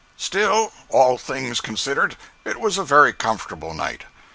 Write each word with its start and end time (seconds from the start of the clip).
038.jpg 0.17 0.23
(54K) 0.23 0.23
Still, 0.23 0.71
all 0.89 1.17
things 1.19 1.61
considered, 1.61 2.17
it 2.43 2.59
was 2.59 2.79
a 2.79 2.83
very 2.83 3.13
comfortable 3.13 3.75
night. 3.75 4.05